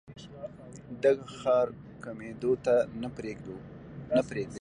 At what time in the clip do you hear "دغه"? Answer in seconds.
1.03-1.25